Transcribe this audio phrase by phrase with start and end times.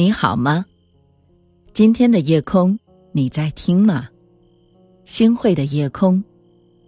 [0.00, 0.64] 你好吗？
[1.74, 2.78] 今天的夜空，
[3.12, 4.08] 你在听吗？
[5.04, 6.24] 星慧的夜空，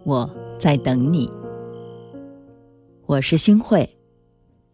[0.05, 1.31] 我在等你。
[3.05, 3.87] 我是星慧。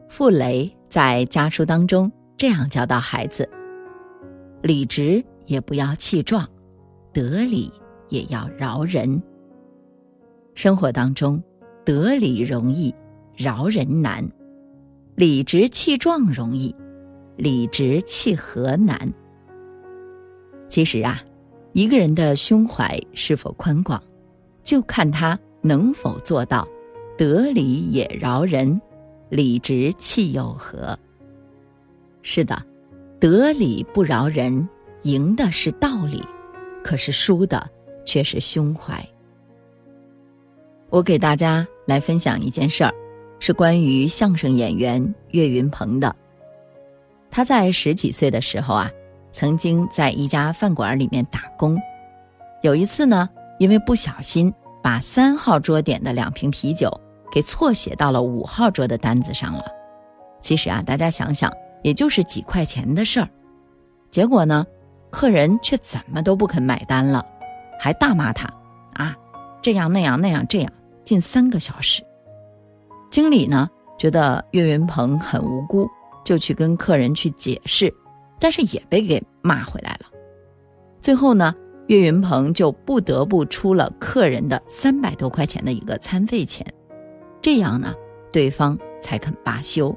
[0.08, 3.50] 傅雷在家书当中这样教导孩子：
[4.62, 6.48] 理直也不要气壮，
[7.12, 7.68] 得理
[8.08, 9.20] 也要饶人。
[10.54, 11.42] 生活当中，
[11.84, 12.94] 得理容易，
[13.34, 14.24] 饶人难；
[15.16, 16.72] 理直气壮容易，
[17.38, 19.10] 理直气和难。
[20.68, 21.22] 其实啊，
[21.72, 24.02] 一个人的胸怀是否宽广，
[24.62, 26.68] 就看他能否做到
[27.16, 28.78] 得理也饶人，
[29.30, 30.98] 理直气又和。
[32.22, 32.60] 是的，
[33.20, 34.68] 得理不饶人，
[35.02, 36.20] 赢的是道理，
[36.82, 37.70] 可是输的
[38.04, 39.02] 却是胸怀。
[40.90, 42.92] 我给大家来分享一件事儿，
[43.38, 46.14] 是关于相声演员岳云鹏的。
[47.38, 48.90] 他在十几岁的时候啊，
[49.30, 51.80] 曾经在一家饭馆里面打工。
[52.62, 53.30] 有一次呢，
[53.60, 56.90] 因为不小心把三号桌点的两瓶啤酒
[57.30, 59.64] 给错写到了五号桌的单子上了。
[60.40, 61.48] 其实啊，大家想想，
[61.84, 63.28] 也就是几块钱的事儿。
[64.10, 64.66] 结果呢，
[65.08, 67.24] 客人却怎么都不肯买单了，
[67.78, 68.52] 还大骂他
[68.94, 69.16] 啊，
[69.62, 70.72] 这样那样那样这样。
[71.04, 72.02] 近三个小时，
[73.12, 75.88] 经理呢觉得岳云鹏很无辜，
[76.28, 77.90] 就去跟客人去解释，
[78.38, 80.06] 但是也被给骂回来了。
[81.00, 81.54] 最后呢，
[81.86, 86.70] 岳云鹏就不得不出了客人的三百多块钱的一个餐费钱，
[87.40, 87.94] 这样呢，
[88.30, 89.96] 对方才肯罢休。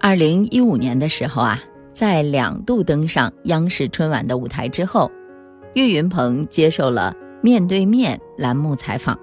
[0.00, 1.62] 二零一五年的时候啊，
[1.94, 5.08] 在两度登上央视春晚的舞台之后，
[5.74, 7.14] 岳云鹏接受了。
[7.44, 9.18] 面对面栏目采访，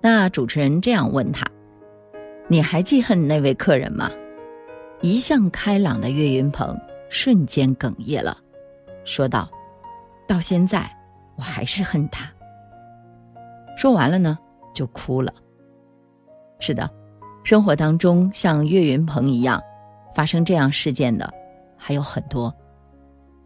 [0.00, 1.46] 那主持人这样问他
[2.48, 4.10] ：“你还记恨那位客人吗？”
[5.00, 8.38] 一向开朗的岳云鹏瞬间哽咽了，
[9.04, 9.50] 说道
[10.28, 10.88] ：“到现在
[11.36, 12.30] 我还是恨他。”
[13.76, 14.38] 说完了呢，
[14.72, 15.32] 就哭了。
[16.60, 16.88] 是的，
[17.42, 19.60] 生活当中像岳云鹏一样
[20.14, 21.28] 发生这样事件的
[21.76, 22.54] 还有很多。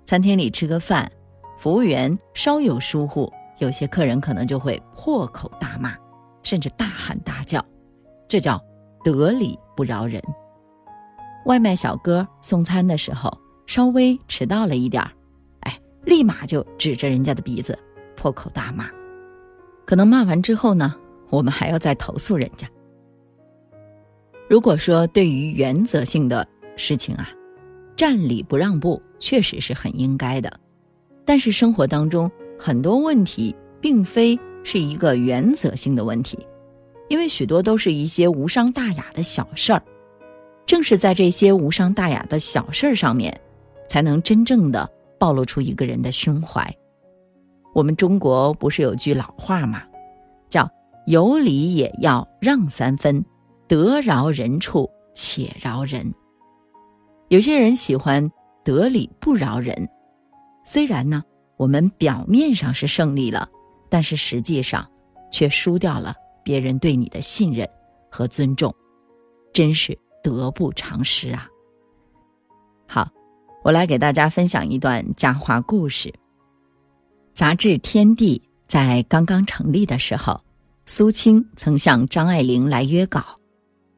[0.05, 1.11] 餐厅里吃个饭，
[1.57, 3.33] 服务员稍有疏忽。
[3.59, 5.97] 有些客人可能就会破口大骂，
[6.43, 7.65] 甚至大喊大叫，
[8.29, 8.63] 这叫
[9.07, 10.21] 得理不饶人。
[11.45, 13.31] 外卖小哥送餐的时候
[13.67, 15.13] 稍微迟到了一点儿，
[15.61, 17.79] 哎，立马就指着人家的鼻子
[18.17, 18.91] 破口大骂。
[19.85, 20.93] 可能骂完之后呢，
[21.31, 22.67] 我们还要再投诉人家。
[24.51, 26.45] 如果说对于原则性的
[26.77, 27.29] 事情啊，
[27.95, 30.59] 占理不让步确实是很应该的，
[31.25, 32.29] 但是生活当中。
[32.59, 36.39] 很多问题并非是一个原则性的问题，
[37.09, 39.83] 因为许多都是一些无伤大雅的小事儿。
[40.67, 43.39] 正是在这些无伤大雅的小事儿上面，
[43.89, 46.69] 才能真正的暴露出一个人的胸怀。
[47.75, 49.83] 我们中国不是有句老话吗？
[50.49, 50.69] 叫
[51.07, 53.25] “有理也要让三分，
[53.69, 56.13] 得饶人处且饶人”。
[57.29, 58.31] 有些人喜欢
[58.65, 59.89] 得理不饶人，
[60.65, 61.23] 虽然呢。
[61.59, 63.49] 我们表面上是胜利了，
[63.89, 64.87] 但是实际上
[65.33, 66.15] 却输掉了
[66.47, 67.69] 别人对你的信任
[68.09, 68.73] 和尊重，
[69.53, 71.49] 真是得不偿失啊！
[72.87, 73.11] 好，
[73.65, 76.15] 我来给大家分享一段佳话故事。
[77.35, 80.41] 杂志《天地》在刚刚成立的时候，
[80.87, 83.25] 苏青曾向张爱玲来约稿，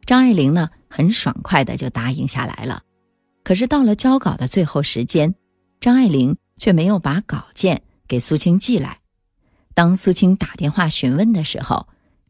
[0.07, 2.83] 张爱玲呢很爽快的就答应下来了。
[3.45, 5.35] 可是到了交稿的最后时间，
[5.81, 6.35] 张爱玲。
[6.61, 8.99] 却没有把稿件给苏青寄来。
[9.75, 11.87] 当苏青打电话询问的时候，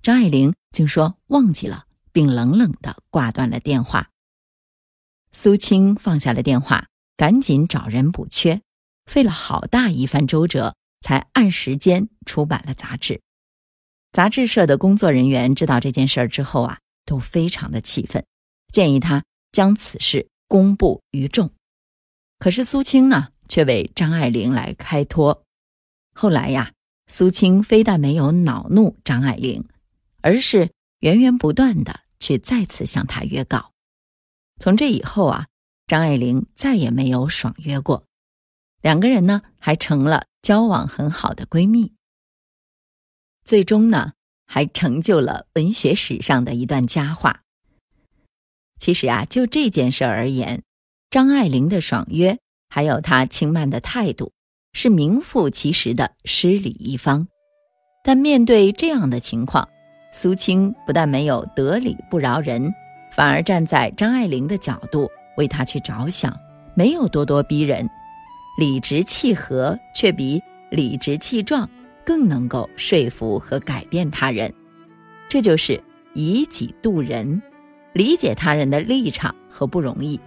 [0.08, 4.08] 张爱玲竟说忘记了，并冷冷的挂断了电话。
[5.32, 8.62] 苏青放下了电话，赶紧找人补缺，
[9.04, 13.20] 费了好大一番周折，才按时间出版了杂志。
[14.10, 18.24] 杂志社的工作人员知道这件事儿之后啊，都非常的气愤，
[18.72, 19.22] 建议他
[19.52, 21.50] 将此事公布于众。
[22.38, 23.28] 可是苏青呢？
[23.46, 25.44] 却为张爱玲来开脱。
[26.14, 26.72] 后来呀，
[27.08, 29.68] 苏青非但没有恼怒张爱玲，
[30.22, 30.70] 而是
[31.00, 33.72] 源源不断的去再次向她约稿。
[34.60, 35.46] 从这以后啊，
[35.86, 38.04] 张爱玲再也没有爽约过。
[38.80, 41.92] 两个人呢，还成了交往很好的闺蜜。
[43.44, 44.12] 最终呢，
[44.46, 47.42] 还成就了文学史上的一段佳话。
[48.78, 50.62] 其实啊，就这件事而言，
[51.10, 52.38] 张爱玲的爽约。
[52.70, 54.30] 还有她轻慢的态度，
[54.74, 57.26] 是名副其实的失礼一方。
[58.04, 59.70] 但面对这样的情况，
[60.20, 62.74] 苏青不但没有得理不饶人，
[63.12, 66.36] 反而站在张爱玲的角度为她去着想，
[66.74, 67.88] 没有咄咄逼人，
[68.58, 70.42] 理直气和却比
[70.72, 71.70] 理直气壮
[72.04, 74.52] 更能够说服和改变他人。
[75.28, 75.80] 这就是
[76.14, 77.40] 以己度人，
[77.92, 80.18] 理解他人的立场和不容易，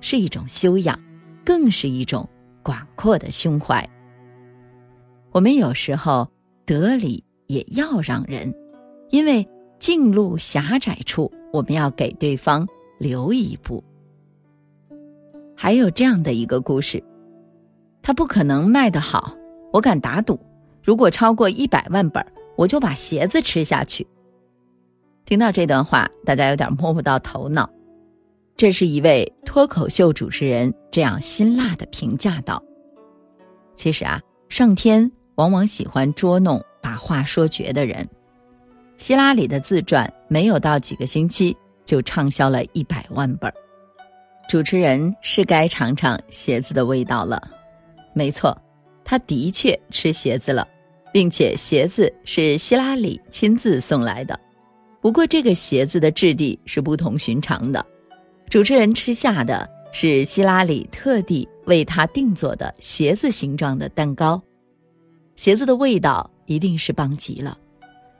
[0.00, 0.98] 是一种修养，
[1.44, 2.28] 更是一种
[2.64, 3.88] 广阔的胸怀。
[5.30, 6.28] 我们有时候
[6.64, 8.52] 得理也要让人，
[9.10, 9.46] 因为
[9.78, 12.66] 进路狭窄处，我们要给对方
[12.98, 13.82] 留一步。
[15.54, 17.02] 还有这样的一个故事，
[18.02, 19.34] 他不可能卖得好，
[19.72, 20.38] 我敢打赌，
[20.82, 22.24] 如果超过一百万本，
[22.56, 24.06] 我就把鞋子吃下去。
[25.24, 27.68] 听到这段话，大家有点摸不到头脑。
[28.56, 32.62] 这是一位脱口秀主持人这样辛辣的评价道
[33.76, 38.08] ：“其实啊，上天往往喜欢捉弄把话说绝的人。
[38.98, 43.52] 希拉里的自传没有到几个星期就畅销了一百万本。
[44.48, 47.42] 主持人是该尝尝鞋子的味道了。
[48.12, 48.56] 没错，
[49.04, 50.66] 他的确吃鞋子了，
[51.12, 54.38] 并且鞋子是希拉里亲自送来的。”
[55.02, 57.84] 不过，这个鞋子的质地是不同寻常的。
[58.48, 64.42] 主持人吃下的是希拉里特地为他定做的鞋子形状的蛋糕，
[65.36, 67.56] 鞋子的味道一定是棒极了，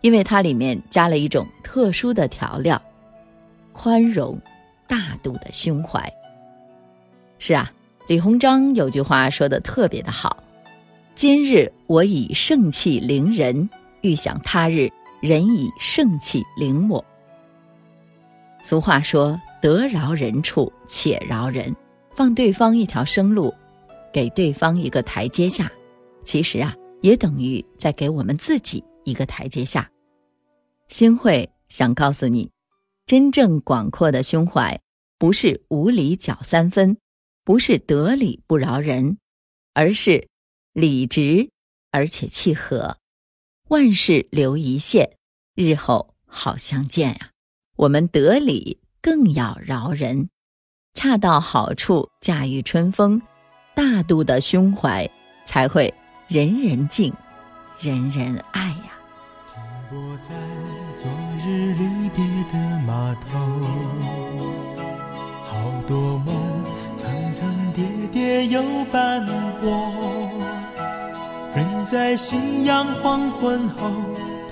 [0.06, 2.80] 因为它里面加了一种特殊的调料——
[3.74, 4.40] 宽容、
[4.86, 6.00] 大度的胸怀。
[7.40, 7.72] 是啊，
[8.06, 10.44] 李鸿章有句话说的特别的好
[11.16, 13.68] ：“今日我以盛气凌人，
[14.02, 14.88] 欲想他日。”
[15.20, 17.04] 人以盛气凌我。
[18.62, 21.74] 俗话说：“得饶人处且饶人，
[22.14, 23.52] 放对方一条生路，
[24.12, 25.68] 给对方一个台阶下。”
[26.22, 29.90] 其实啊，也等于在给我们自己一个台阶下。
[30.88, 32.52] 星慧想告诉你，
[33.06, 34.80] 真正广阔的胸怀，
[35.18, 36.96] 不是无理搅三分，
[37.44, 39.18] 不是得理不饶人，
[39.74, 40.28] 而是
[40.72, 41.50] 理直
[41.90, 42.98] 而且契合。
[43.68, 45.16] 万事留一线，
[45.54, 47.30] 日后好相见呀。
[47.76, 50.30] 我们得理更要饶人，
[50.94, 53.20] 恰到好处驾驭春风，
[53.74, 55.10] 大度的胸怀
[55.44, 55.92] 才会
[56.28, 57.12] 人人敬，
[57.80, 58.95] 人人爱呀。
[59.88, 60.34] 我在
[60.96, 61.08] 昨
[61.44, 63.38] 日离别的码头，
[65.44, 65.54] 好
[65.86, 66.34] 多梦
[66.96, 68.60] 层层叠叠又
[68.90, 69.24] 斑
[69.60, 70.28] 驳。
[71.54, 73.88] 人在夕阳黄昏后，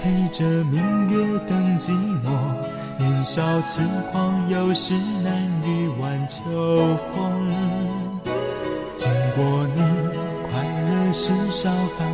[0.01, 1.91] 陪着明月等寂
[2.23, 2.31] 寞。
[2.97, 4.95] 年少轻狂，有时
[5.25, 5.33] 难
[5.65, 6.41] 御晚秋
[7.13, 7.53] 风。
[8.95, 9.81] 经过你，
[10.45, 12.14] 快乐时少，烦。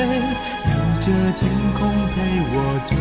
[0.00, 0.06] 飞，
[0.66, 1.06] 留着
[1.38, 2.16] 天空陪
[2.52, 2.96] 我追。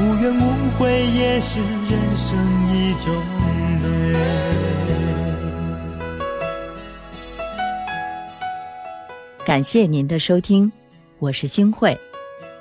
[0.00, 0.42] 无怨无
[0.78, 2.38] 悔也是人生
[2.72, 3.12] 一种
[3.82, 3.86] 美。
[9.44, 10.70] 感谢您的收听，
[11.18, 11.98] 我是星慧。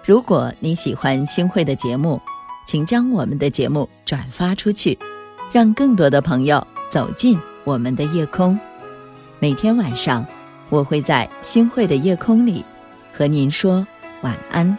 [0.05, 2.19] 如果你喜欢星慧的节目，
[2.65, 4.97] 请将我们的节目转发出去，
[5.51, 8.57] 让更多的朋友走进我们的夜空。
[9.39, 10.25] 每天晚上，
[10.69, 12.63] 我会在星慧的夜空里
[13.17, 13.87] 和您说
[14.21, 14.77] 晚安，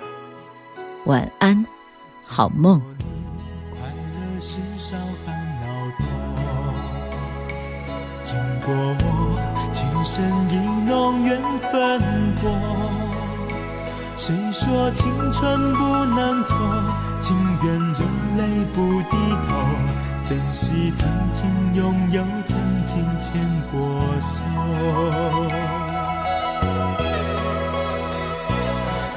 [1.06, 1.66] 晚安。
[2.24, 2.80] 好梦。
[3.72, 5.66] 快乐时少，烦恼
[5.98, 6.06] 多。
[8.22, 10.54] 经过我，情深意
[10.88, 11.42] 浓，缘
[11.72, 12.00] 分
[12.40, 12.48] 薄。
[14.16, 16.56] 谁说青春不能错？
[17.18, 18.04] 情愿热
[18.36, 19.16] 泪不低
[19.48, 19.48] 头，
[20.22, 23.32] 珍惜曾经拥有，曾经牵
[23.72, 24.44] 过手。